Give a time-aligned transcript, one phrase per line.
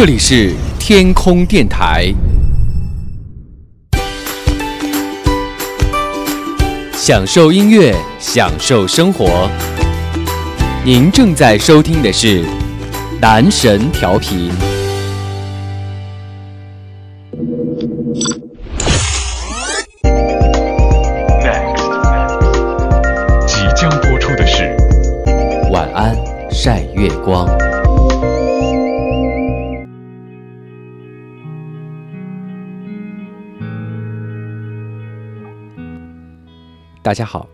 [0.00, 2.14] 这里是天空电台，
[6.92, 9.50] 享受音乐，享受生活。
[10.84, 12.44] 您正在收听的是
[13.20, 14.52] 男神调频。
[37.08, 37.48] 大家好，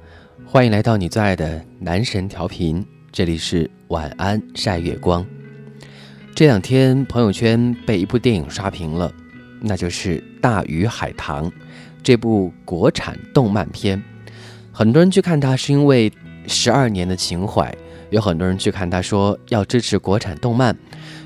[0.44, 5.24] 欢迎来到你最爱的男神调频，这里是晚安晒月光。
[6.34, 9.14] 这两天朋友圈被一部电影刷屏了，
[9.60, 11.48] 那就是《大鱼海棠》
[12.02, 14.02] 这部国产动漫片。
[14.72, 16.12] 很多人去看它是因为
[16.48, 17.72] 十二年的情怀，
[18.10, 20.76] 有很多人去看它说要支持国产动漫，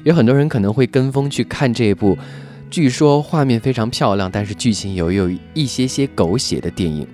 [0.04, 2.14] 有很多人可能会跟风去看这部，
[2.68, 7.08] 据说画面非常漂亮，但是剧情有有一些些狗血的电影。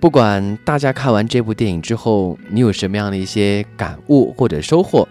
[0.00, 5.06] 不管大家看完这部电影之后，你有什么样的一些感悟或者收获？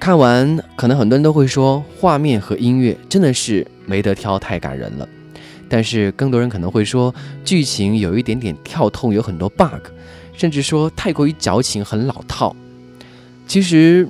[0.00, 5.06] 看完，可能很多人都会说，画面和音乐真的是没得挑，太感人了。
[5.68, 7.14] 但是更多人可能会说，
[7.44, 9.88] 剧情有一点点跳痛，有很多 bug，
[10.32, 12.56] 甚至说太过于矫情，很老套。
[13.46, 14.08] 其实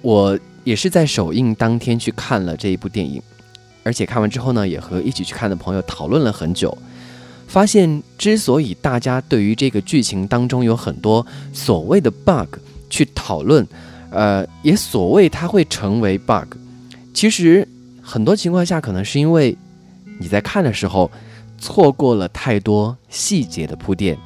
[0.00, 3.20] 我也是在首映当天去看了这一部电影，
[3.82, 6.76] 而且看完之后呢，也和一起去看的朋友讨论了很久。
[7.48, 12.56] 发现，之所以大家对于这个剧情当中有很多所谓的 bug
[12.90, 13.66] 去讨论，
[14.10, 16.54] 呃，也所谓它会成为 bug，
[17.14, 17.66] 其实
[18.02, 19.56] 很多情况下可能是因为
[20.20, 21.10] 你在看的时候
[21.56, 24.16] 错过了太多细节的铺垫。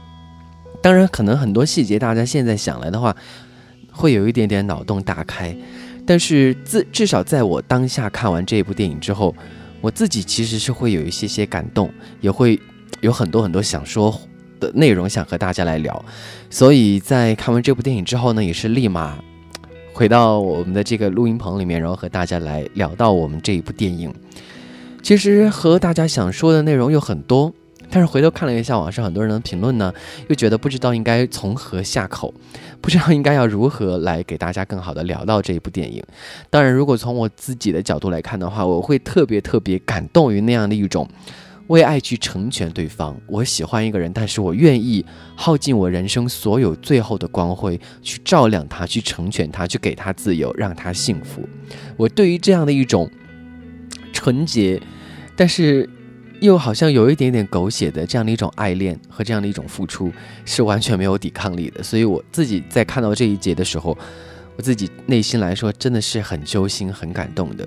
[0.83, 3.17] 当然，可能很多细节大家现在想来的话，
[3.93, 5.57] 会有一点点脑洞大开，
[6.05, 9.33] 但是自至少在我当下看完这部电影之后，
[9.81, 11.89] 我自己其实是会有一些些感动，
[12.21, 12.59] 也会。
[13.03, 14.17] 有很多很多想说
[14.61, 16.05] 的内容想和大家来聊，
[16.49, 19.19] 所以在看完这部电影之后呢，也是立马
[19.93, 24.15] 回到我们的这个录音棚里面，然后和大家来聊到我们这一部电影。
[25.03, 27.53] 其实和大家想说的内容有很多，
[27.91, 29.93] 但是回头看了一下网上很多人的评论呢，
[30.29, 32.33] 又觉得不知道应该从何下口，
[32.81, 36.01] 不知道应该要如何来给大家更好的聊到这一部电影。
[36.51, 41.09] 当然，如果从我自己的角度来看的话，我会特别特别感动于那样的一种。
[41.73, 45.03] 为爱去成全对方，我喜欢一个人，但是我愿意
[45.35, 51.49] 耗尽我人生所有最后的光辉去照亮他，去成全他，去给他自由，让他幸福。
[51.97, 53.11] 我对于这样的一种
[54.13, 54.79] 纯洁，
[55.35, 55.89] 但是
[56.41, 60.13] 又好像有一点点狗血的这样的一种爱恋和这样的一种付出，
[60.45, 61.83] 是完全没有抵抗力的。
[61.83, 63.97] 所以我自己在看到这一节的时候，
[64.59, 67.67] 我自己内心来说真的是很揪心、很感动的。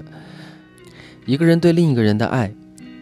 [1.26, 2.54] 一个人对另一个人的爱，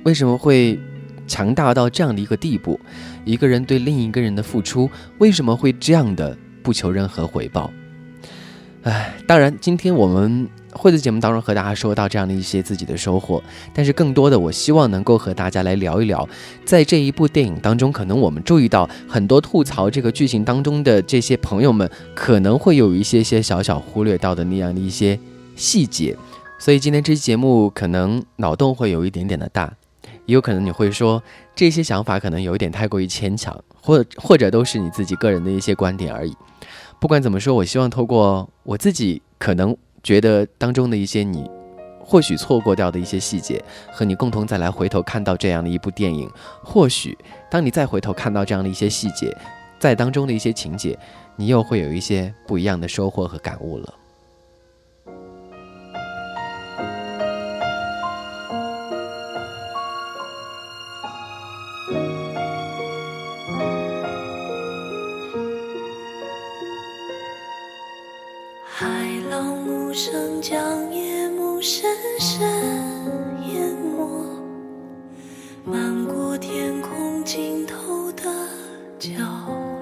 [0.06, 0.80] 为什么会？
[1.28, 2.80] 强大到这样的一个地步，
[3.26, 4.90] 一个人对另一个人的付出，
[5.20, 7.72] 为什么会这样的不求任何回报？
[8.84, 13.42] 唉，当然，今天我们会在节目当中和大家说到这样的一些自己的收获，
[13.74, 16.28] 但是更多的，我希望能够和大家来聊一聊，
[16.66, 25.18] 在这一部电影当中，可能我们注意到很多吐槽这个剧情当中的这些朋友们，可能会有一些些小小忽略到的那样的一些
[25.56, 26.14] 细节，
[26.60, 29.74] 所以今天这期节目可能脑洞会有一点点的大。
[30.26, 31.22] 也有可能你会说
[31.56, 36.36] 这些想法可能有一点太过于牵强，或或者都是你自己个人的一些观点而已。
[37.00, 41.50] 不管怎么说，我希望透过我自己可能觉得当中的一些你
[42.00, 46.30] 或许错过掉的一些细节，和你共同再来回头看到这样的一部电影。
[46.64, 47.18] 或许
[47.50, 49.36] 当你再回头看到这样的一些细节，
[49.80, 50.98] 在当中的一些情节，
[51.36, 53.94] 你又会有一些不一样的收获和感悟了。
[77.36, 78.22] 尽头的
[79.00, 79.10] 角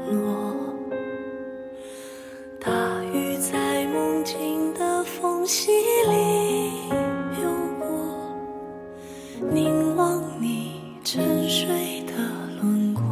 [0.10, 0.56] 落
[2.62, 2.72] 大
[3.14, 5.70] 鱼在梦境的缝隙
[6.10, 6.88] 里
[7.42, 12.14] 游过凝望你沉睡的
[12.62, 13.04] 轮廓。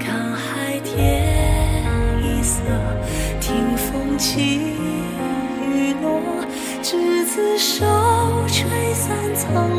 [0.00, 1.28] 看海天
[2.22, 2.62] 一色
[3.38, 4.62] 听风起
[5.60, 6.18] 雨落
[6.82, 7.84] 执子手
[8.46, 9.77] 吹散苍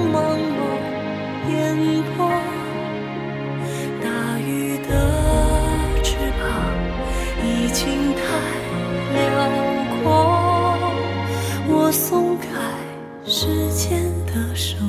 [13.41, 14.88] 时间的手。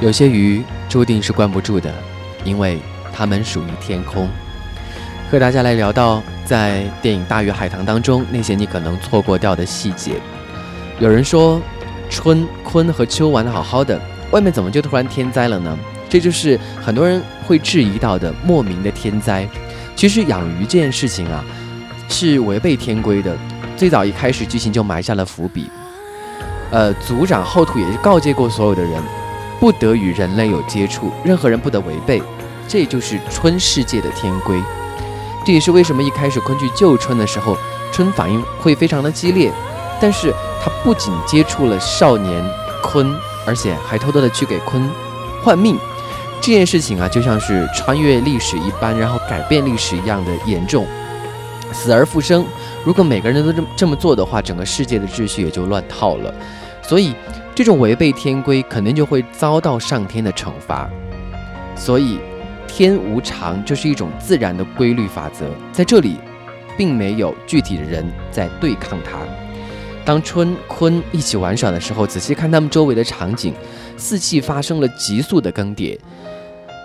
[0.00, 1.92] 有些鱼注定是关不住的，
[2.42, 2.78] 因为
[3.12, 4.26] 它们属于天空。
[5.30, 10.12] 和大家来聊到在电影《大鱼海棠》当中那些你可能错过掉的细节。
[10.98, 11.60] 有人说，
[12.08, 14.00] 春坤和秋玩的好好的，
[14.30, 15.78] 外面怎么就突然天灾了呢？
[16.08, 19.46] 这就是很多人会质疑到的莫名的天灾。
[19.94, 21.44] 其实养鱼这件事情啊，
[22.08, 23.36] 是违背天规的。
[23.76, 25.70] 最早一开始剧情就埋下了伏笔。
[26.70, 29.00] 呃，族长后土也是告诫过所有的人，
[29.60, 32.20] 不得与人类有接触，任何人不得违背，
[32.66, 34.58] 这就是春世界的天规。
[35.44, 37.56] 这也是为什么一开始鲲去救春的时候，
[37.92, 39.52] 春反应会非常的激烈，
[40.00, 42.42] 但是他不仅接触了少年
[42.82, 43.14] 鲲，
[43.46, 44.82] 而且还偷偷的去给鲲
[45.44, 45.78] 换命。
[46.40, 50.86] 这件事情啊，就像是穿越历史一般，然后改变历史一样的严重，
[51.70, 52.46] 死而复生。
[52.82, 56.32] 如果每个人都这么这么做的话，整个世界的秩序也就乱套了。
[56.82, 57.14] 所以，
[57.60, 60.88] 这种违背天规，肯定就会遭到上天的惩罚。
[61.76, 62.18] 所以，
[62.66, 66.16] 天无常就是一种自然的规律法则，在这里，
[66.78, 69.18] 并没有具体的人在对抗它。
[70.06, 73.52] 当春鲲一起玩耍的时候，仔细看他们周围的场景，
[73.98, 75.98] 四季发生了急速的更迭，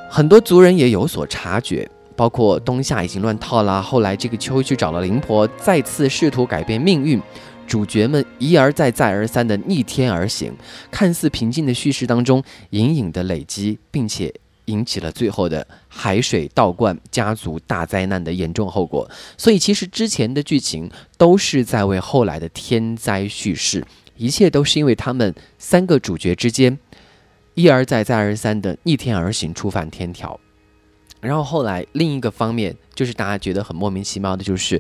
[0.10, 1.90] 很多族人也有所察觉。
[2.18, 7.22] 包括冬夏已经乱套啦，后来这个秋去找了灵婆，再次试图改变命运。
[7.68, 10.54] 主角们一而再、再而三的逆天而行，
[10.92, 14.34] 看似平静的叙事当中，隐隐的累积，并且
[14.66, 19.10] 引起了最后的海水倒灌、家族大灾难的严重后果。
[19.38, 23.86] 所以，其实之前的剧情都是在为后来的天灾叙事，
[24.18, 26.78] 一切都是因为他们三个主角之间
[27.54, 30.40] 一而再、再而三的逆天而行，触犯天条。
[31.26, 34.80] 然后后来另一个方面就是大家觉得很莫名其妙的，就是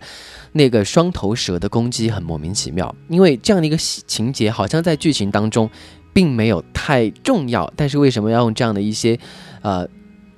[0.51, 5.69] 那个双头蛇的攻击很莫名其妙，因为这样的一个情节好像在剧情当中
[6.13, 9.19] 并没有太重要，但是为什么要用这样的一些
[9.61, 9.87] 呃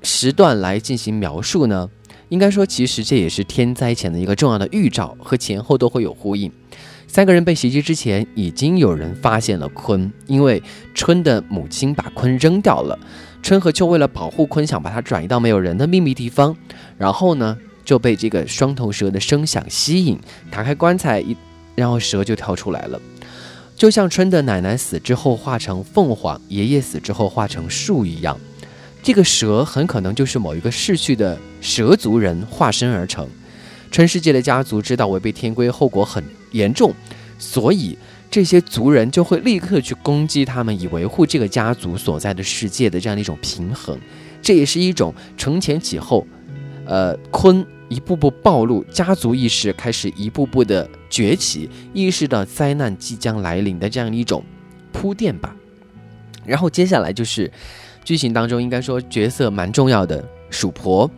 [0.02, 1.90] 时段来进行描述呢？
[2.30, 6.52] 应该说，其实这也是天灾前的一个重要的预兆，和前后都会有呼应。
[7.08, 10.62] 三个人被袭击之前，已经有人发现了鲲，因为
[10.94, 13.00] 春的母亲把鲲扔掉了。
[13.48, 16.54] 春和秋为了保护鲲，想把它转移到没有人的秘密地方，
[16.98, 20.20] 然后呢就被这个双头蛇的声响吸引，
[20.52, 21.34] 打开棺材一，
[21.74, 23.00] 然后蛇就跳出来了。
[23.74, 28.38] 就像春的奶奶死之后化成凤凰，爷爷死之后化成树一样，
[29.02, 33.26] 这个蛇很可能就是某一个逝去的蛇族人化身而成。
[33.90, 36.94] 春世界的家族知道违背天规后果很严重，
[37.40, 37.98] 所以。
[38.30, 43.98] 这些族人就会立刻去攻击他们，以维护这个家族所在的世界的这样的一种平衡。
[44.42, 46.26] 这也是一种承前启后，
[46.86, 54.44] 呃，鲲一步步暴露，家族意识开始一步步的崛起，意识到灾难即将来临的这样一种
[54.92, 55.56] 铺垫吧。
[56.46, 57.52] 然后接下来就是
[58.06, 61.10] 剧情当中应该说角色蛮重要的鼠婆，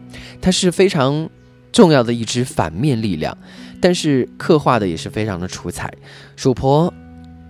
[0.42, 1.30] 她是非常
[1.72, 3.38] 重要的一支反面力量，
[3.82, 5.94] 但是刻画的也是非常的出彩。
[6.36, 6.94] 鼠婆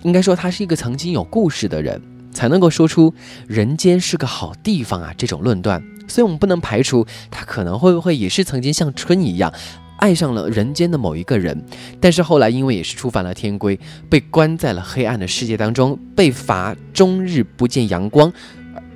[0.03, 3.13] 应该说她是一个曾经有故事的人，才能够说出
[3.47, 5.81] 人间是个好地方啊这种论断。
[6.07, 9.53] 所以，我们不能排除她可能会不会也是曾经像春一样。
[9.97, 11.61] 爱上了人间的某一个人，
[11.99, 13.77] 但是后来因为也是触犯了天规，
[14.09, 18.31] 被关在了黑暗的世界当中，被罚终日不见阳光，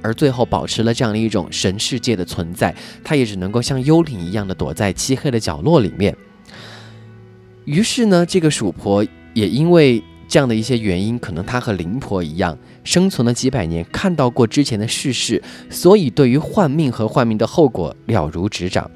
[0.02, 2.74] 而最后保持了这样的一种神世界的存在，
[3.04, 6.16] 他也只能够像幽灵一样的躲在漆黑的角落里面。
[7.66, 18.90] 于是呢，这个鼠婆也因为这样的一些原因，可能她和灵婆一样，生存了几百年，看到过之前的世事，所以对于换命和换命的后果了如指掌。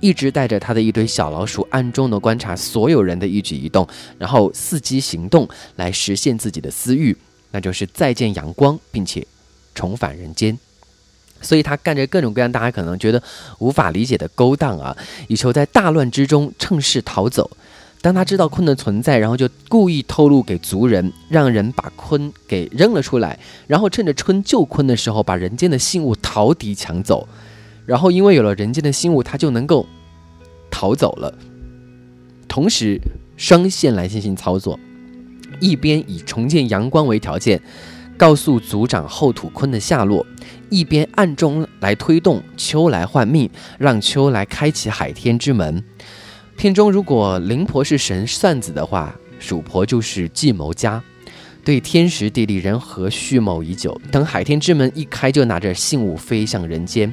[0.00, 3.86] 一直带着他的一堆小老鼠，暗中的观察所有人的一举一动，
[4.18, 7.16] 然后伺机行动来实现自己的私欲，
[7.52, 9.24] 那就是再见阳光，并且
[9.74, 10.58] 重返人间。
[11.40, 13.22] 所以他干着各种各样大家可能觉得
[13.58, 14.96] 无法理解的勾当啊，
[15.28, 17.48] 以求在大乱之中趁势逃走。
[18.02, 27.28] 当他知道鲲的存在，然后就故意透露给族人，让人把鲲给扔了出来，然后趁着春救鲲的时候，把人间的信物逃敌抢走。
[27.86, 29.86] 然后，因为有了人间的信物，他就能够
[30.68, 31.32] 逃走了。
[32.48, 33.00] 同时，
[33.36, 34.78] 双线来进行操作，
[35.60, 37.62] 一边以重见阳光为条件，
[38.16, 40.26] 告诉族长后土坤的下落；
[40.70, 45.84] 一边暗中来推动秋来换命，让秋来开启海天之门。
[46.56, 51.02] 片中如果灵婆是神算子的话，鼠婆就是计谋家，
[51.64, 57.12] 对天时地利人和蓄谋已久，等海天之门一开，就拿着信物飞向人间。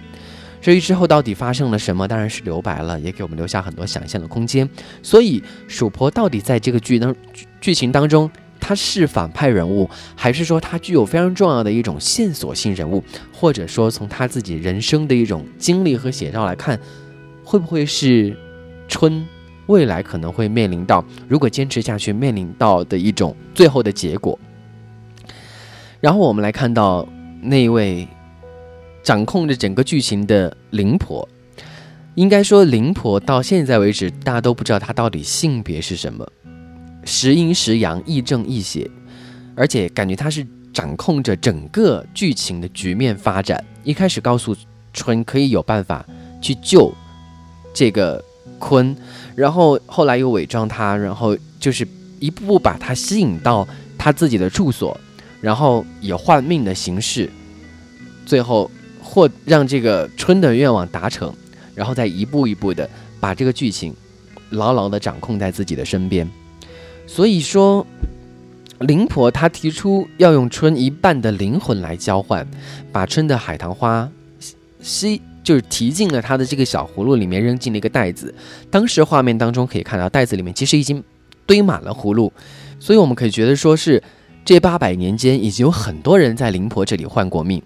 [0.62, 4.70] 至于之后到底发生了什么，当然是留白了，也给我们留下很多想象的空间。
[5.02, 7.16] 所以，鼠婆到底在这个剧当
[7.62, 8.30] 剧情当中，
[8.60, 13.02] 她是反派人物，还是说她具有非常重要的一种线索性人物，
[13.34, 16.78] 或者说从她自己人生的一种经历和写照来看，
[17.44, 18.36] 会不会是
[18.90, 19.26] 春
[19.68, 24.38] 未来可能会面临到，如果坚持下去面临到的一种最后的结果？
[26.02, 27.08] 然后我们来看到
[27.42, 28.06] 那位。
[29.02, 31.28] 掌控着整个剧情的灵婆，
[32.16, 36.28] 应该说灵婆到现在为止，大家都不知道她到底性别是什么，
[37.06, 38.88] 时阴时阳，亦正亦邪，
[39.56, 43.64] 而且感觉她是掌控着整个剧情的局面发展。
[43.84, 44.56] 一开始告诉
[44.94, 46.06] 春可以有办法
[46.42, 46.94] 去救
[47.74, 48.24] 这个
[48.60, 48.96] 坤，
[49.36, 51.88] 然后后来又伪装他，然后就是
[52.20, 54.96] 一步步把他吸引到他自己的住所，
[55.42, 57.28] 然后以换命的形式，
[58.26, 58.70] 最后。
[59.02, 61.34] 或让这个春的愿望达成，
[61.74, 62.88] 然后再一步一步的
[63.20, 63.92] 把这个剧情
[64.52, 66.30] 牢牢的掌控在自己的身边。
[67.08, 67.88] 所以说，
[68.82, 72.46] 灵婆她提出要用春一半的灵魂来交换，
[72.92, 74.08] 把春的海棠花
[74.80, 78.32] 吸，就是提进了他的这个小葫芦里面，扔进了一个袋子。
[78.70, 81.04] 当时画面当中可以看到，袋子里面其实已经
[81.48, 82.32] 堆满了葫芦，
[82.80, 84.04] 所以我们可以觉得说是
[84.46, 87.60] 这八百年间已经有很多人在灵婆这里换过命。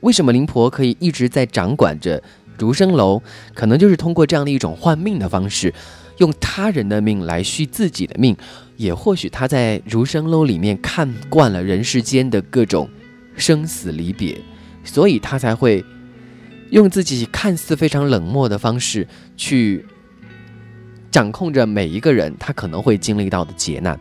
[0.00, 2.20] 为什么灵婆可以一直在掌管着
[2.58, 3.22] 如生楼？
[3.54, 5.72] 可能就是通过这样的一种换命的方式，
[6.18, 8.36] 用他人的命来续自己的命。
[8.76, 12.90] 也或许他在如生楼里面看惯了人世间的各种
[13.36, 14.36] 生死离别，
[14.82, 15.84] 所以他才会
[16.74, 19.86] 用自己看似非常冷漠的方式去
[21.08, 23.98] 掌控着每一个人他可能会经历到的劫难。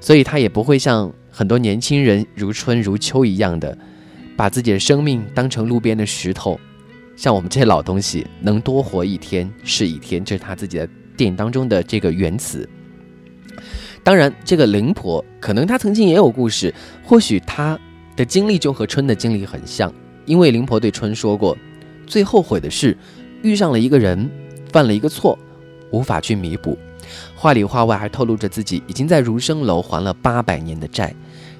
[0.00, 3.76] 所以他也不会像很多年轻人如春如秋一样的。
[4.36, 6.60] 把自己的生命当成路边的石头，
[7.16, 10.86] 像我们这些老东西，能多活一天是一天，这是他自己的
[11.16, 12.68] 电影当中的这个原词。
[14.04, 16.72] 当然，这个灵婆可能她曾经也有故事，
[17.02, 17.80] 或许她
[18.14, 19.90] 的经历就和春的经历很像，
[20.26, 21.56] 因为灵婆对春说过，
[22.06, 22.96] 最后悔的是
[23.42, 24.30] 遇上了一个人，
[24.72, 25.38] 犯了一个错，
[25.90, 26.78] 无法去弥补。
[27.34, 31.14] 话里话外还透露着自己已经在如生楼还了八百年的债。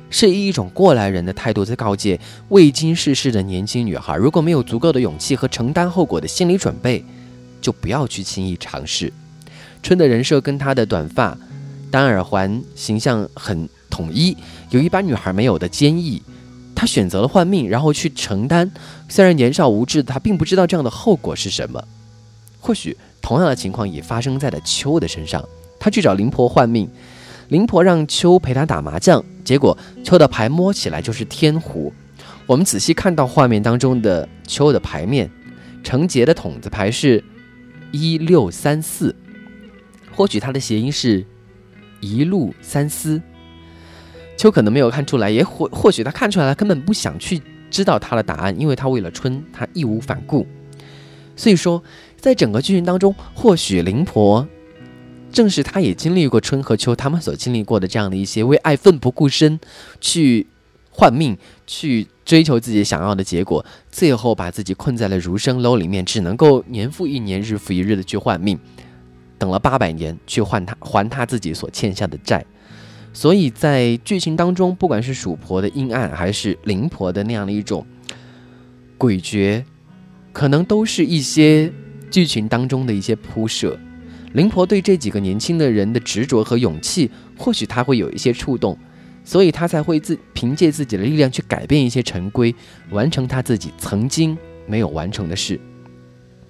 [0.08, 2.18] 是以一种过来人的态度在告诫
[2.50, 7.04] 未经世事的年轻女孩：如果没有足够的勇气和承担后果的心理准备，
[7.60, 9.12] 就不要去轻易尝试。
[9.82, 11.36] 春的人设跟她的短发、
[11.90, 14.36] 单耳环形象很统一，
[14.70, 16.22] 有一般女孩没有的坚毅。
[16.76, 18.70] 他选择了换命，然后去承担。
[19.08, 21.82] 虽然年少无知，他并不知道这样的后果是什么。
[22.60, 25.42] 或许同样的情况也发生在了秋的身上。
[25.80, 26.88] 他去找灵婆换命。
[27.48, 31.92] 灵婆让秋陪她打麻将，结果秋的牌摸起来就是天胡。
[32.44, 35.30] 我们仔细看到画面当中的秋的牌面，
[35.84, 37.22] 成杰的筒子牌是
[37.92, 39.14] 一六三四，
[40.12, 41.24] 或许它的谐音是
[42.00, 43.22] 一路三思。
[44.36, 47.40] 秋可能没有看出来，也或或许他看出来了，根本不想去
[47.70, 50.46] 知道他的答案，因为他为了春，他义无反顾。
[51.34, 51.82] 所以说，
[52.20, 54.46] 在整个剧情当中，或许灵婆
[55.32, 59.58] 正是他也经历过春和秋他们所经历过的这样的一些为爱奋不顾身，
[60.00, 60.46] 去
[60.90, 68.58] 换命，去追求自己想要的结果，最后把自己困在了如生楼里面，只能够年复一年，日复一日的去换命，
[69.38, 72.44] 等了八百年去换他还他自己所欠下的债。
[73.16, 77.86] 所以在剧情当中，不管是鼠婆的阴暗，还是灵婆的那样的一种
[78.98, 79.64] 诡谲，
[80.34, 81.72] 可能都是一些
[82.10, 83.80] 剧情当中的一些铺设。
[84.34, 88.76] 灵婆对这几个年轻的人的执着和勇气，或许他会有一些触动，
[89.24, 92.54] 所以他才会自凭借自己的力量去改变一些陈规，
[92.90, 95.58] 完成他自己曾经没有完成的事。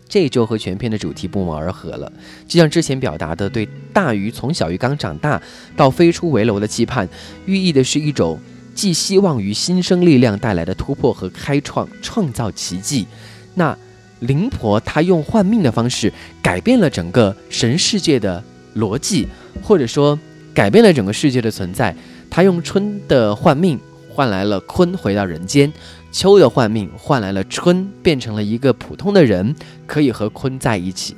[0.08, 2.10] 这就和全片的主题不谋而合了。
[2.46, 5.40] 就像之前表达的，对大鱼从小鱼缸长大
[5.76, 7.08] 到飞出围楼的期盼，
[7.44, 8.38] 寓意的是一种
[8.74, 13.06] 寄希望于新生力量带来的突破和开创，创造奇迹。
[13.54, 13.76] 那
[14.20, 18.42] 灵婆她用换命的方式改变了整个神世界的
[18.76, 19.26] 逻辑，
[19.62, 20.18] 或者说
[20.54, 21.94] 改变了整个世界的存在。
[22.30, 25.72] 她用春的换命换来了鲲回到人间。
[26.16, 29.54] 秋的换命换来了春变成了一个普通的人，
[29.86, 31.14] 可以和坤在一起，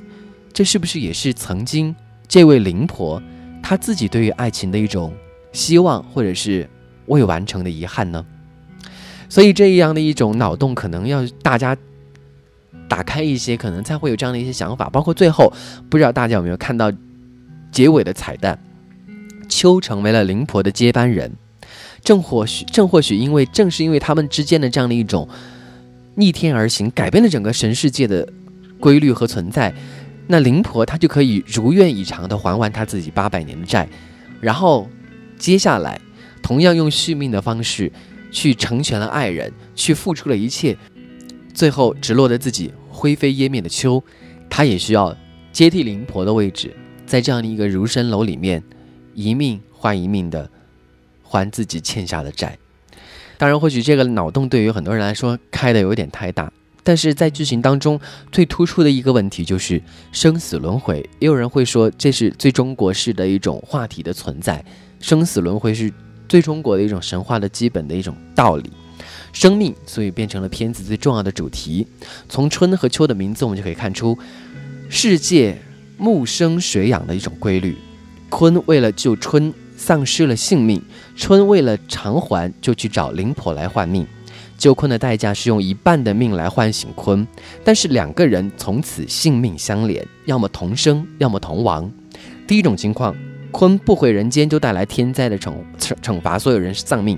[0.52, 1.95] 这是不是也是曾经
[2.26, 3.23] 这位灵婆
[3.62, 5.14] 她自己对于爱情的一种
[5.52, 6.69] 希望，或者是
[7.07, 8.26] 未完成的遗憾呢？
[9.28, 11.76] 所以这样的一种脑洞，可能要大家
[12.88, 14.90] 打开一些，可能才会有这样的一些想法。
[14.90, 15.52] 包括最后，
[15.88, 16.93] 不知道大家有没有看到
[17.71, 18.59] 结尾的彩蛋，
[19.49, 21.33] 秋成为了灵婆的接班人。
[22.02, 25.28] 正或许，正或许，因为正是因为他们之间的这样的一种
[26.14, 28.26] 逆天而行，改变了整个神世界的
[28.81, 29.75] 规律和存在，
[30.26, 33.88] 那灵婆她就可以如愿以偿的还完她自己八百年的债，
[34.40, 34.88] 然后
[35.38, 36.01] 接下来
[36.42, 37.92] 同样用续命的方式
[38.31, 40.77] 去成全了爱人，去付出了一切，
[41.53, 44.03] 最后只落得自己灰飞烟灭的秋，
[44.49, 45.16] 他也需要
[45.53, 46.75] 接替灵婆的位置，
[47.07, 48.62] 在这样的一个如生楼里面，
[49.14, 50.51] 一命换一命的。
[51.29, 52.57] 还自己欠下的债，
[53.37, 56.51] 当然，或许这个脑洞对于很多人来说开的有点太大，
[56.83, 58.01] 但是在剧情当中
[58.33, 60.99] 最突出的一个问题就是生死轮回。
[61.19, 64.64] 也有人会说这是最中国式的一种话题的存在，
[65.01, 65.93] 生死轮回是
[66.27, 68.73] 最中国的一种神话的基本的一种道理，
[69.35, 71.87] 生命所以变成了片子最重要的主题。
[72.29, 74.19] 从春和秋的名字，我们就可以看出
[74.88, 75.61] 世界
[75.99, 77.77] 木生水养的一种规律。
[78.31, 79.53] 鲲为了救春。
[79.79, 80.83] 丧失了性命，
[81.14, 84.05] 春为了偿还，就去找灵婆来换命。
[84.59, 87.25] 救鲲的代价是用一半的命来唤醒鲲，
[87.64, 91.88] 但是两个人从此性命相连，要么同生，要么同亡。
[92.45, 93.14] 第一种情况，
[93.53, 97.17] 鲲不回人间就带来天灾的惩惩惩罚所有人丧命；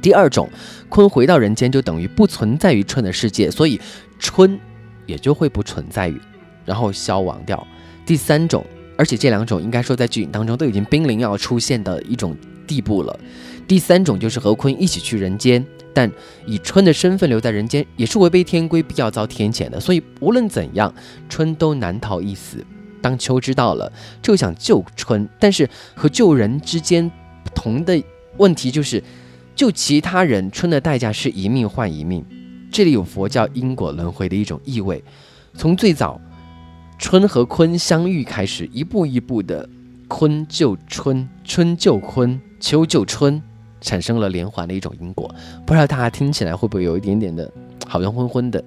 [0.00, 0.48] 第二种，
[0.88, 3.80] 鲲回到人间就等于不存在于春的世界，所以
[4.20, 4.56] 春
[5.06, 6.20] 也就会不存在于，
[6.64, 7.66] 然后消亡掉。
[8.06, 8.64] 第三种。
[8.96, 13.18] 而且这两种应该说在剧情当中都已经濒临要出现的一种地步了。
[13.66, 16.10] 第三种就是和鲲一起去人间，但
[16.46, 19.80] 以春的身份留在人间也是违背天规，必要遭天谴的。
[19.80, 20.92] 所以无论怎样，
[21.28, 22.64] 春都难逃一死。
[23.00, 23.90] 当秋知道了，
[24.22, 27.10] 就想救春，但是和救人之间
[27.42, 28.02] 不同的
[28.36, 29.02] 问题就是，
[29.54, 32.24] 救其他人，春的代价是一命换一命。
[32.70, 35.02] 这里有佛教因果轮回的一种意味，
[35.54, 36.20] 从最早。
[36.98, 39.68] 春和鲲相遇开始，一步一步的，
[40.08, 43.42] 鲲救春，春救鲲，秋救春，
[43.80, 45.32] 产生了连环的一种因果。
[45.66, 47.50] 不知道大家听起来会不会有一点点的，
[47.86, 48.62] 好像昏昏的。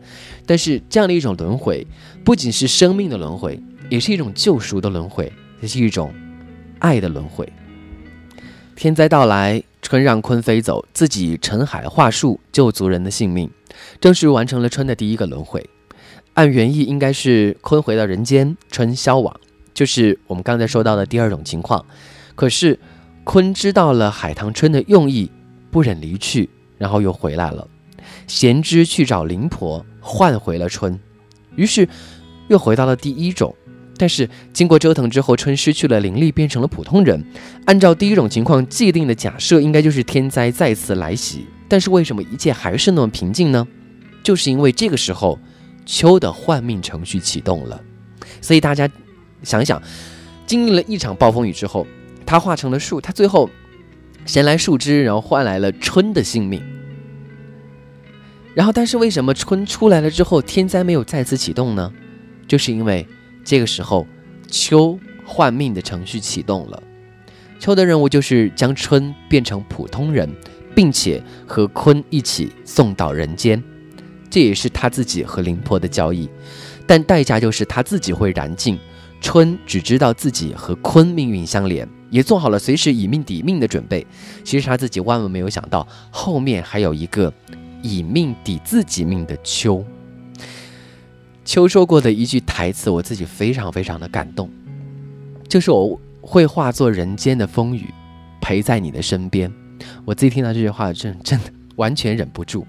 [0.46, 1.86] 但是这样的一种轮回，
[2.24, 3.60] 不仅是生命的轮回，
[3.90, 6.14] 也是一种救赎的轮回，也是一种
[6.80, 7.52] 爱的轮回。
[8.76, 13.50] 天灾到来，春让鲲飞走，自己沉海化树，救族人的性命，
[14.00, 15.68] 正式完成了春的第一个轮回。
[16.38, 19.36] 按原意应该是鲲回到人间，春消亡，
[19.74, 21.84] 就是我们刚才说到的第二种情况。
[22.36, 22.78] 可是
[23.26, 25.32] 鲲知道了海棠春的用意，
[25.72, 26.48] 不忍离去，
[26.78, 27.68] 然后又回来了。
[28.28, 31.00] 贤之去找灵婆换回了春，
[31.56, 31.90] 于是
[32.50, 33.56] 又回到了第一种。
[33.98, 37.26] 但是经过折腾之后，春失去了灵力，变成了普通人。
[37.66, 41.48] 按照第一种情况既定的假设，应该就是天灾再次来袭。
[41.68, 43.68] 但是为什么一切还是那么平静呢？
[44.22, 45.40] 就是因为这个时候。
[45.88, 47.82] 秋的换命程序启动了，
[48.42, 48.88] 所以大家
[49.42, 49.82] 想想，
[50.46, 51.88] 经历了一场暴风雨之后，
[52.26, 53.50] 它化成了树，它最后
[54.26, 56.62] 衔来树枝，然后换来了春的性命。
[58.54, 61.92] 然后，但是为什么春出来了之后，天灾没有再次启动呢？
[62.48, 63.08] 就是因为
[63.46, 64.06] 这个时候
[64.48, 66.84] 秋换命的程序启动了。
[67.60, 70.30] 秋的任务就是将春变成普通人，
[70.76, 73.64] 并且和鲲一起送到人间。
[74.38, 76.30] 这也是他自己和灵婆的交易，
[76.86, 78.78] 但代价就是他自己会燃尽。
[79.20, 84.06] 春只知道自己和坤命运相连，也做好了随时以命抵命的准备。
[84.44, 87.34] 其实他自己万万没有想到，后面还有一个
[87.82, 89.84] 以命抵自己命的秋。
[91.44, 94.48] 秋说过的一句台词，我自己非常非常的感动，
[95.50, 97.92] 就是我会化作人间的风雨，
[98.40, 99.52] 陪在你的身边。
[100.06, 101.46] 我自己听到这句话，真真的
[101.78, 102.68] 完全忍不住。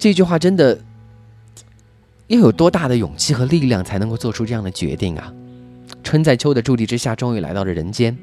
[0.00, 0.80] 这句话真的
[2.28, 5.30] 要有多大的勇气和力量，才能够做出这样的决定啊！
[6.02, 8.16] 春在秋的助力之下，终于来到了人间，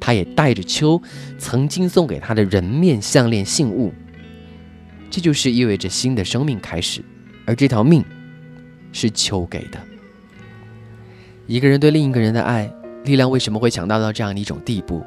[0.00, 1.00] 他也带着秋
[1.38, 3.92] 曾经送给他的人面项链信物，
[5.08, 7.00] 这就是意味着新的生命开始，
[7.46, 8.04] 而这条命
[8.90, 9.78] 是秋给的。
[11.46, 12.68] 一个人对另一个人的爱，
[13.04, 15.00] 力量为什么会强大到这样的一种地步？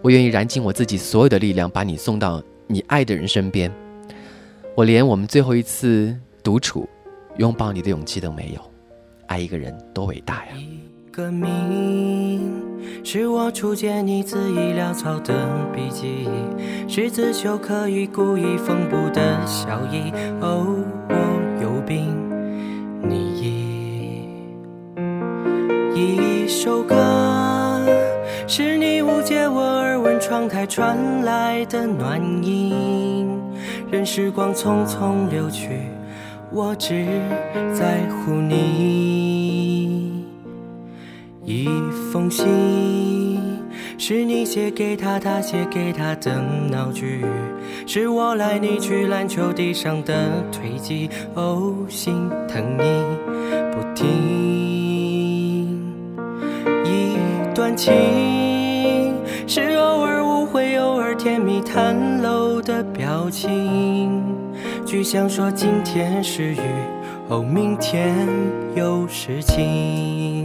[0.00, 3.70] 我愿意燃尽我自己所有的力量，把你送到你爱的人身边。
[4.76, 6.86] 我连我们最后一次独处、
[7.38, 8.60] 拥抱你的勇气都没有。
[9.26, 10.52] 爱一个人多伟大呀！
[10.54, 12.62] 一个名，
[13.02, 15.32] 是我初见你字意潦草的
[15.74, 16.28] 笔记，
[16.86, 20.12] 是刺绣刻意故意缝补的笑意。
[20.42, 20.66] 哦，
[21.08, 22.14] 我有病，
[23.02, 24.28] 你已
[25.94, 26.94] 一首歌，
[28.46, 33.05] 是你误解我耳闻窗台传来的暖意。
[33.90, 35.68] 任时光匆匆流去，
[36.50, 37.06] 我只
[37.72, 40.24] 在乎你。
[41.44, 41.68] 一
[42.12, 43.38] 封信，
[43.96, 47.24] 是你写给他，他写给他的闹剧，
[47.86, 51.08] 是我来你去篮球地上的推挤。
[51.34, 52.82] 哦，心疼你
[53.72, 54.04] 不停。
[56.84, 57.16] 一
[57.54, 57.94] 段情，
[59.46, 64.22] 是偶尔误会，偶尔甜蜜袒露的表情，
[64.86, 66.60] 只想说今天是雨，
[67.28, 68.16] 哦，明天
[68.74, 70.44] 有事情。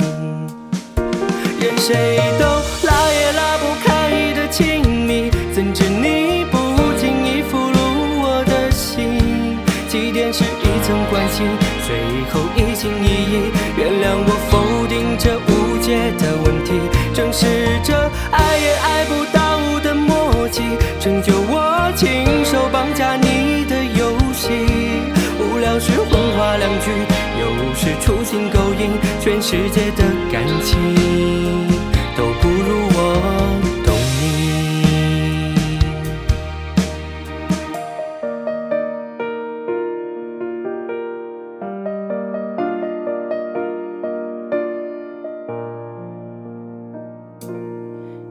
[1.59, 2.45] 任谁都
[2.87, 6.57] 拉也拉不开的亲密，怎知你不
[6.97, 7.77] 经意俘虏
[8.23, 9.57] 我的心？
[9.87, 11.43] 起点是一层关系，
[11.85, 11.97] 最
[12.31, 13.51] 后一心一意。
[13.77, 16.73] 原谅我否定这无解的问题，
[17.13, 17.45] 正是
[17.83, 17.93] 这
[18.31, 20.63] 爱也爱不到的默契，
[20.99, 21.60] 成就我
[29.41, 30.77] 世界的感情
[32.15, 32.97] 都不如我
[33.83, 34.21] 懂你。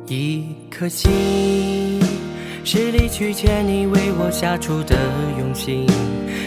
[0.07, 2.01] 一颗心，
[2.65, 4.97] 是离去前你为我下出的
[5.41, 5.87] 用心，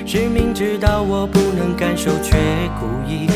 [0.08, 2.38] 是明知道我不能感受却
[2.80, 3.28] 故意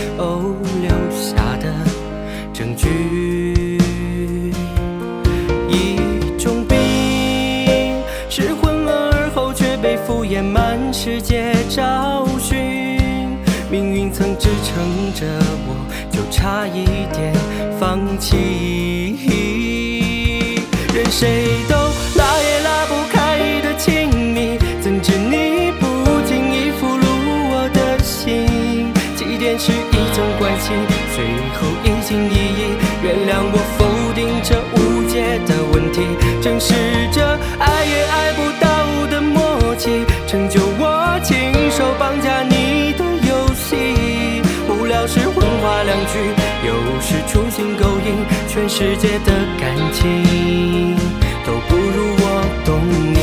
[48.79, 50.95] 世界的感情
[51.43, 52.79] 都不如我懂
[53.11, 53.17] 你。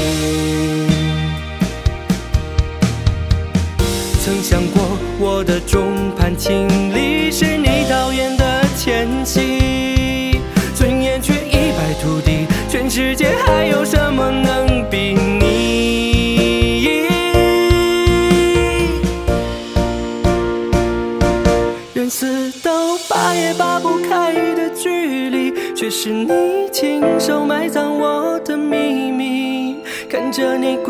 [4.18, 7.30] 曾想过我的众叛亲离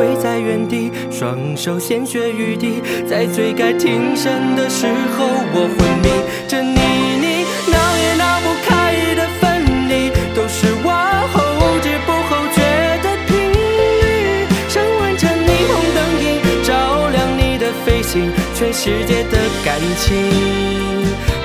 [0.05, 4.87] 跪在原地，双手鲜血欲滴，在最该挺身的时
[5.17, 6.11] 候我昏迷。
[6.47, 6.77] 这泥
[7.23, 7.25] 泞
[7.73, 10.93] 闹也闹不开的分离，都是我
[11.33, 11.41] 后
[11.81, 12.61] 知不后觉
[13.03, 14.45] 的频率。
[14.69, 16.27] 想完成霓虹灯影，
[16.63, 20.13] 照亮你的飞行，全世界的感情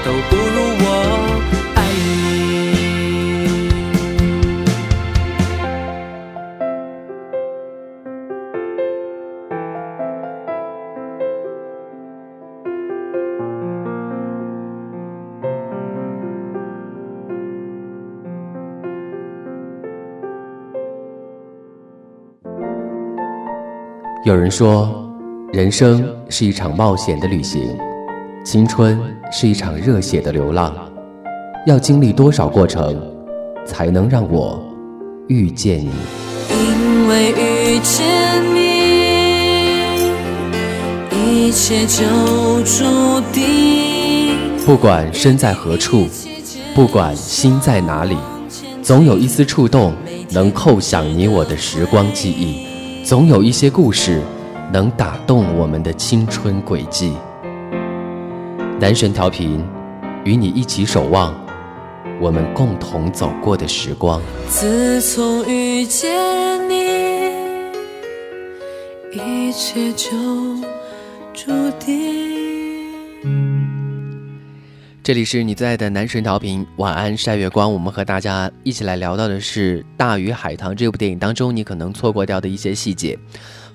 [0.04, 0.86] 都不如我
[24.30, 24.88] 有人说，
[25.52, 27.76] 人生是一场冒险的旅行，
[28.46, 30.72] 青春是一场热血的流浪。
[31.66, 32.96] 要经历多少过程，
[33.66, 34.64] 才能让我
[35.30, 35.90] 遇见你？
[36.52, 38.06] 因为遇见
[38.54, 38.68] 你，
[41.48, 42.06] 一切就
[42.62, 42.84] 注
[43.34, 44.60] 定。
[44.64, 46.06] 不管身在何处，
[46.76, 48.16] 不管心在哪里，
[48.84, 49.92] 总有一丝触动
[50.30, 52.68] 能扣响你我的时光记忆，
[53.04, 54.22] 总有一些故事
[54.72, 57.14] 能打动我们的青春轨迹。
[58.80, 59.66] 男神调频，
[60.24, 61.36] 与你一起守望
[62.22, 64.22] 我们共同走过的时光。
[64.48, 66.10] 自从遇见
[66.70, 66.76] 你，
[69.12, 70.10] 一切就
[71.34, 72.49] 注定。
[75.10, 77.74] 这里是你最爱的男神调频，晚安晒月光。
[77.74, 83.18] 我们和大家一起来聊到的是《大鱼海棠》这部电影当中你可能错过掉的一些细节。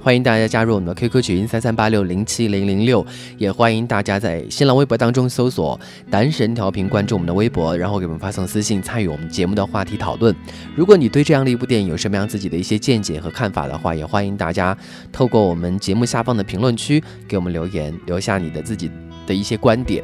[0.00, 3.04] 欢迎大家加入我们的 QQ 群三三八六零七零零六，
[3.36, 10.32] 也欢迎大家在新浪微博当中搜索“男神调频”，关注我们的微博，然后给我们发送私信，参与我们节目的话题讨论。
[10.76, 14.76] 如果你对这样的一部电影有什么样自己的一些见解和看法的话，也欢迎大家
[15.10, 18.88] 透过我们节目下方的评论区给我们留言，留下你的自己
[19.26, 20.02] 的一些观点。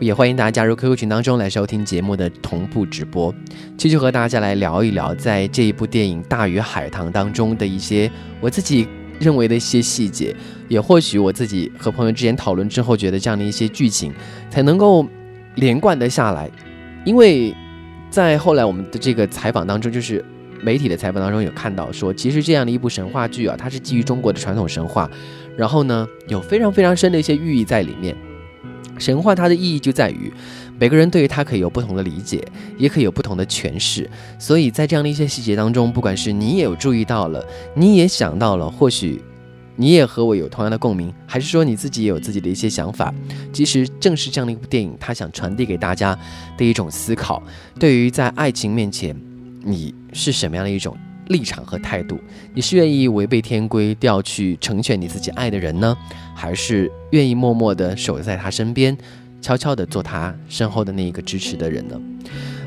[0.00, 3.34] 也欢迎大家加入 QQ 群当中来收听节目的同步直播。
[3.76, 8.88] 继续和大家来聊一聊，在这一部电影《大鱼海棠》当中的一些我自己。
[9.20, 10.34] 认为的一些细节，
[10.66, 14.12] 也或许我自己和朋友之间讨论之后，觉得这样的一些剧情
[14.50, 15.06] 才能够
[15.54, 16.50] 连贯的下来。
[17.04, 17.54] 因为
[18.10, 20.24] 在后来我们的这个采访当中，就是
[20.60, 25.08] 媒体的采访当中有看到说，其实这样的一部神话剧啊，它是基于中国的传统神话，
[25.56, 28.16] 然后呢有非常非常深的一些寓意在里面。
[28.98, 30.32] 神话它的意义就在于。
[30.78, 32.44] 每个人对于它可以有不同的理解，
[32.76, 34.08] 也可以有不同的诠释。
[34.38, 37.44] 所以在这样的一些细节当中，不管是你也有注意到了，
[37.76, 39.22] 你也想到了，或许
[39.76, 43.14] 你也和我有同样的共鸣，还是说你自己也有自己的一些想法。
[43.52, 46.18] 其实正是这样的一部电影，它想传递给大家
[46.58, 47.40] 的一种思考：
[47.78, 49.14] 对于在爱情面前，
[49.62, 50.96] 你是什么样的一种
[51.28, 52.18] 立场和态度？
[52.54, 55.96] 你是愿意违背天规，调去成全你自己爱的人呢，
[56.34, 58.96] 还是愿意默默地守在他身边？
[59.40, 62.00] 悄悄地做他身后的那一个支持的人呢？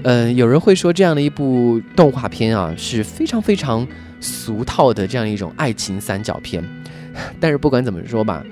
[0.03, 3.87] 嗯，有人会说这样的一部动画片啊是非常非常
[4.19, 6.63] 俗套的这样一种爱情三角片。
[7.39, 8.43] 但是不管怎么说吧，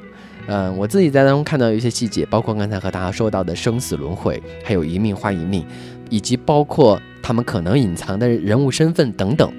[0.48, 5.66] 嗯，我自己在当中看到一些细节，包括刚才和大家说到的生死轮回，还有一命换一命，
[6.10, 9.52] 以及包括他们可能隐藏的人物身份等等，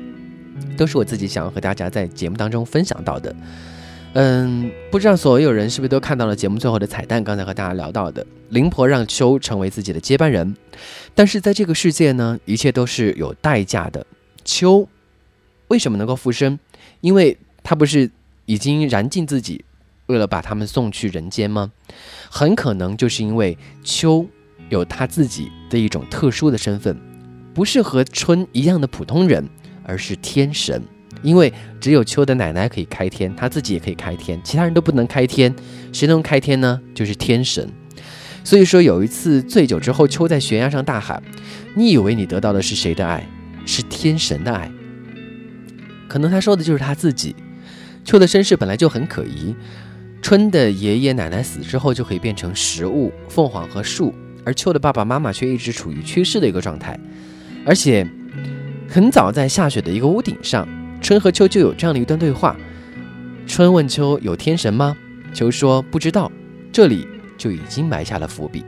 [0.76, 3.34] 都是我自己想要和大家在节目当中分享到的。
[4.14, 7.22] 嗯，不知道所有人是不是都看到了节目最后的彩蛋？
[7.24, 10.54] 刚才和大家聊到的，灵婆让秋成为自己的接班人，
[11.16, 14.06] 但是在这个世界呢，一切都是有代价的。
[14.44, 14.88] 秋
[15.66, 16.58] 为什么能够复生？
[17.00, 18.08] 因为他不是
[18.46, 19.64] 已经燃尽自己，
[20.06, 21.72] 为了把他们送去人间吗？
[22.30, 24.24] 很可能就是因为秋
[24.68, 26.96] 有他自己的一种特殊的身份，
[27.52, 29.48] 不是和春一样的普通人，
[29.84, 30.82] 而是天神。
[31.22, 35.54] 因为只有秋的奶奶可以开天，他自己也可以开天，其他人都不能开天。
[35.92, 36.80] 谁能开天呢？
[36.94, 37.66] 就是天神。
[38.42, 41.22] 所以说，有一次醉酒之后，秋在悬崖上大喊
[41.74, 43.26] ：“你以为你得到的是谁的爱？
[43.64, 44.70] 是天神的爱。”
[46.06, 47.34] 可能他说的就是他自己。
[48.04, 49.54] 秋的身世本来就很可疑。
[50.20, 56.98] 春的爷爷奶奶死之后就可以变成食物，凤凰和树，而秋的爸爸妈妈却一直处于缺失的一个状态。
[57.64, 58.06] 而且，
[58.94, 60.68] 很早在下雪的一个屋顶上。
[61.02, 62.56] 春和秋就有这样的一段对话，
[63.44, 64.96] 春问秋有天神吗？
[65.34, 66.30] 秋说不知道，
[66.70, 67.04] 这里
[67.36, 68.64] 就已经埋下了伏笔。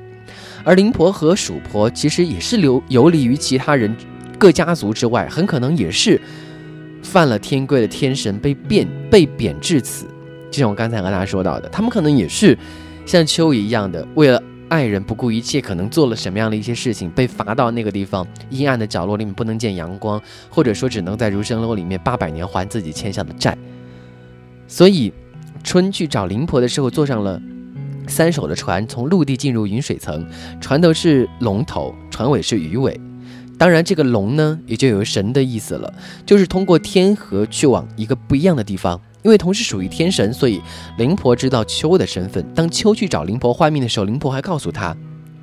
[0.65, 3.97] 而灵婆和鼠婆其实也是流游离于其他人
[4.37, 6.21] 各家族之外，很可能也是
[7.05, 10.07] 犯了天规的天神被贬被贬至此。
[10.51, 12.59] 就像我刚才和大家说到的，他们可能也是
[13.07, 14.43] 像秋一样的为了。
[14.69, 23.57] 爱人不顾一切，可能做了什么样的一些事情，被罚到那个地方阴暗的角落里面，不能见阳光，或者说只能在如生楼里面八百年还自己欠下的债。
[24.67, 25.13] 所以，
[25.63, 27.41] 春去找灵婆的时候，坐上了
[28.09, 30.27] 三手的船，从陆地进入云水层，
[30.61, 33.01] 船头是龙头，船尾是鱼尾。
[33.59, 35.95] 当然，这个龙呢，也就有神的意思了，
[36.27, 39.01] 就是通过天河去往一个不一样的地方。
[39.23, 40.61] 因为同时属于天神，所以
[40.99, 42.45] 灵婆知道秋的身份。
[42.55, 44.97] 当秋去找灵婆换命的时候，灵婆还告诉他，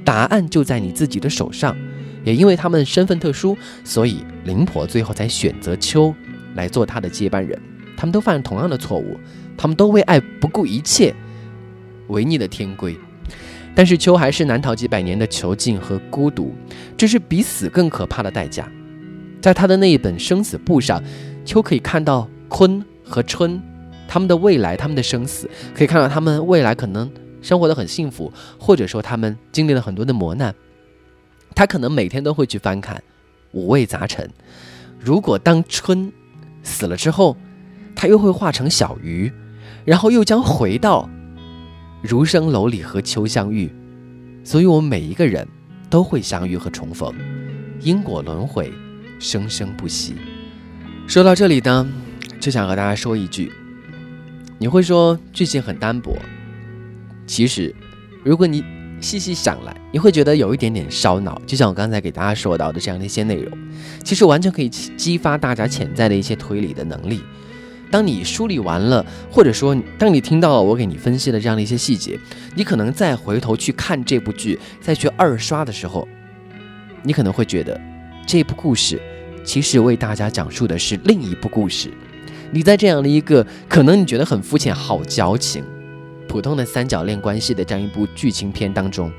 [0.06, 1.76] 答案就在你自己的手上。
[2.24, 6.16] 也因为他们身份特殊，所以灵婆最后才选择秋
[6.56, 7.60] 来做他的接班人。
[7.98, 9.18] 他们都犯了同样的错误，
[9.58, 11.14] 他们都为爱不顾一切，
[12.08, 12.98] 违逆了天规。
[13.76, 16.54] 但是秋还是难逃几百年的囚禁和孤独，
[16.96, 18.72] 这是比死更可怕的代价。
[19.42, 21.04] 在他的那一本生死簿上，
[21.44, 22.82] 秋可以看到鲲
[23.14, 23.62] 和春。
[24.08, 27.10] 他们的未来、他们的生死，可以看到他们未来可能
[27.42, 30.54] 生活的很幸福，或者说他们经历了很多的磨难。
[31.56, 33.02] 他可能每天都会去翻看，
[33.52, 34.30] 五味杂陈。
[35.00, 36.12] 如果当春
[36.64, 37.38] 死了之后，
[37.96, 39.32] 他又会化成小鱼，
[39.86, 41.10] 然后又将回到
[42.02, 43.72] 如生楼里和秋相遇。
[44.44, 45.48] 所以，我们每一个人
[45.90, 47.14] 都会相遇和重逢，
[47.80, 48.72] 因果轮回，
[49.20, 50.16] 生生不息。
[51.08, 51.88] 说到这里呢，
[52.44, 53.54] 就想和大家说一句：
[54.58, 56.14] 你会说剧情很单薄，
[57.26, 57.74] 其实，
[58.22, 58.62] 如果你
[59.00, 61.42] 细细想来，你会觉得有一点点烧脑。
[61.48, 63.58] 就像我刚才给大家说到的这样的一些内容，
[64.04, 67.24] 其实完全可以激发大家潜在的一些推理的能力。
[67.90, 72.20] 当你梳理完了，或者说当你听到我给你分析的这样的一些细节，
[72.56, 76.06] 你可能再回头去看这部剧，再去二刷的时候，
[77.04, 77.80] 你可能会觉得
[78.28, 79.02] 这部故事
[79.46, 81.90] 其实为大家讲述的是另一部故事。
[82.54, 85.64] 你在这样的一个可能你觉得很肤浅、好矫情、
[86.28, 89.12] 普通的三角恋关系的这样一部剧情片当中，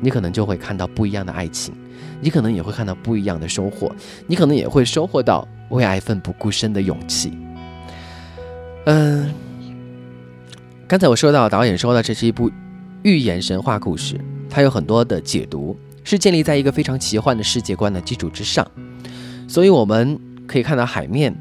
[0.00, 1.72] 你可能就会看到不一样的爱情，
[2.20, 3.94] 你可能也会看到不一样的收获，
[4.26, 7.32] 你可能也会收获到为爱奋不顾身的勇气。
[8.86, 9.32] 嗯，
[10.88, 12.50] 刚才我说到导演说的这是一部
[13.04, 18.68] 寓言神话故事，它有很多的解读，是建立在一个非常奇幻的世界观的基础之上，
[19.46, 20.18] 所以我们
[20.48, 21.32] 可以看到海面，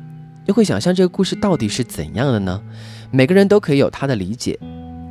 [0.45, 2.61] 又会想象这个故事到底是怎样的呢？
[3.11, 4.57] 每个人都可以有他的理解，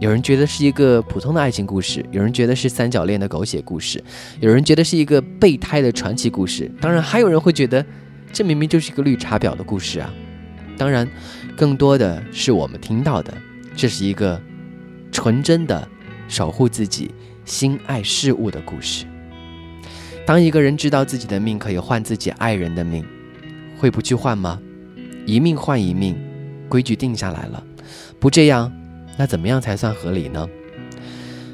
[0.01, 4.03] 有人觉得是一个普通的爱情故事，有人觉得是三角恋的狗血故事，
[4.41, 7.85] 有人觉得是一个备胎的传奇故事，当然还有人会觉得
[8.33, 10.13] 这明明就是一个绿茶婊的故事啊！
[10.77, 11.09] 当然。
[11.57, 13.37] 更多的是我们听到的，
[13.77, 14.41] 这是一个
[15.13, 15.87] 纯真的
[16.27, 17.11] 守护自己
[17.45, 19.05] 心爱事物的故事。
[20.25, 23.05] 当一个人知道自己的命可以换自己爱人的命，
[23.77, 24.59] 会不去换吗？
[25.31, 26.17] 一命换一命，
[26.69, 27.63] 规矩定下来了，
[28.19, 28.73] 不这样，
[29.17, 30.49] 那怎么样才算合理呢？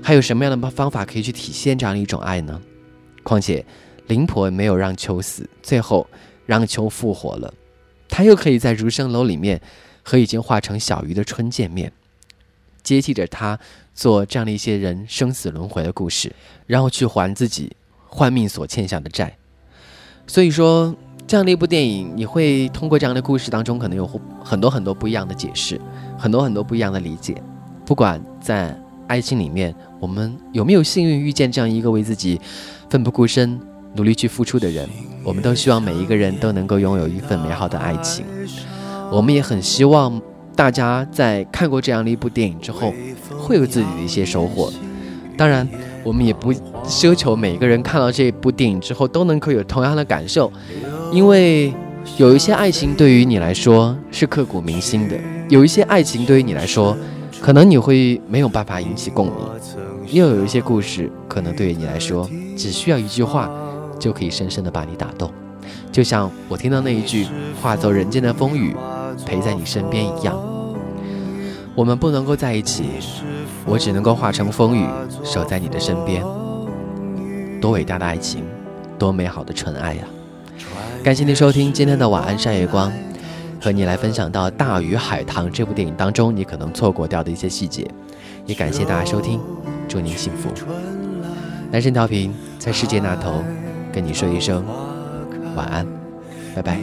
[0.02, 2.60] 还有什么样的方法可以去体现这样一种爱呢？
[3.22, 3.64] 况且，
[4.06, 6.06] 灵婆没有让秋死，最后
[6.46, 7.52] 让秋复活了，
[8.08, 9.60] 他又可以在如生楼里面。
[10.08, 11.92] 和已经化成小鱼的春见面，
[12.80, 13.58] 接替着他
[13.92, 16.32] 做这样的一些人生死轮回的故事，
[16.68, 17.74] 然后去还自己
[18.06, 19.36] 换命所欠下的债。
[20.28, 20.94] 所以说，
[21.26, 24.08] 这样的一部电影，你会通过这样的故事当中，可能有
[24.44, 25.80] 很多很多不一样的解释，
[26.16, 27.34] 很多很多不一样的理解。
[27.84, 32.40] 不管在爱情里面，我们有没有幸运遇见这样一个为自己
[32.88, 33.58] 奋不顾身、
[33.94, 34.88] 努力去付出的人，
[35.24, 38.24] 我们都希望每一个人都能够拥有一份美好的爱情。
[39.10, 40.20] 我们也很希望
[40.54, 42.94] 大家在看过这样的一部电影之后，
[43.36, 44.72] 会有自己的一些收获。
[45.36, 45.68] 当然，
[46.06, 50.52] 我们也不奢求每个人看到这部电影之后都能够有同样的感受，
[51.10, 51.74] 因为
[52.16, 56.96] 有一些爱情对于你来说是刻骨铭心的，有一些爱情对于你来说，
[57.40, 59.34] 可能你会没有办法引起共鸣，
[60.12, 63.50] 又有一些故事可能对于你来说，只需要一句话
[63.98, 65.28] 就可以深深的把你打动，
[65.90, 67.26] 就像我听到那一句
[67.60, 68.74] “化作人间的风雨”。
[69.24, 70.38] 陪在你身边一样，
[71.74, 72.84] 我们不能够在一起，
[73.66, 74.86] 我只能够化成风雨，
[75.24, 76.22] 守在你的身边。
[77.60, 78.44] 多伟大的爱情，
[78.98, 80.04] 多美好的纯爱呀！
[81.02, 82.92] 感谢您收听今天的晚安晒月光，
[83.60, 87.86] 和你来分享到《大鱼海棠》这部电影当中你可能错过掉的一些细节。
[88.44, 89.40] 也感谢大家收听，
[89.88, 90.48] 祝您幸福。
[91.72, 93.42] 男神调频在世界那头，
[93.92, 94.64] 跟你说一声
[95.56, 95.84] 晚安，
[96.54, 96.78] 拜拜。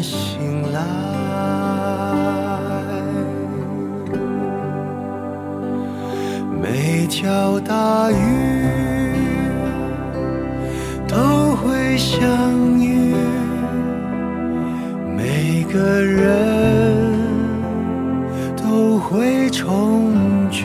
[0.00, 1.11] 醒来，
[7.02, 8.14] 每条大鱼
[11.08, 13.12] 都会相遇，
[15.16, 17.12] 每个人
[18.56, 20.12] 都会重
[20.48, 20.64] 聚，